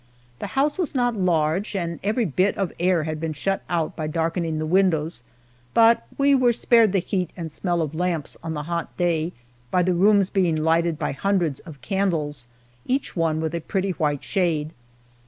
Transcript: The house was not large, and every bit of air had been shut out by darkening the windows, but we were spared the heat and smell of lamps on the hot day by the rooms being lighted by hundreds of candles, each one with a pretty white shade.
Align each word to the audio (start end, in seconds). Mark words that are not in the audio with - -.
The 0.39 0.57
house 0.57 0.79
was 0.79 0.95
not 0.95 1.13
large, 1.15 1.75
and 1.75 1.99
every 2.03 2.25
bit 2.25 2.57
of 2.57 2.73
air 2.79 3.03
had 3.03 3.19
been 3.19 3.33
shut 3.33 3.61
out 3.69 3.95
by 3.95 4.07
darkening 4.07 4.57
the 4.57 4.65
windows, 4.65 5.21
but 5.75 6.07
we 6.17 6.33
were 6.33 6.53
spared 6.53 6.91
the 6.91 6.97
heat 6.97 7.29
and 7.37 7.51
smell 7.51 7.83
of 7.83 7.93
lamps 7.93 8.35
on 8.41 8.55
the 8.55 8.63
hot 8.63 8.97
day 8.97 9.31
by 9.69 9.83
the 9.83 9.93
rooms 9.93 10.31
being 10.31 10.55
lighted 10.55 10.97
by 10.97 11.11
hundreds 11.11 11.59
of 11.59 11.81
candles, 11.81 12.47
each 12.87 13.15
one 13.15 13.41
with 13.41 13.53
a 13.53 13.61
pretty 13.61 13.91
white 13.91 14.23
shade. 14.23 14.71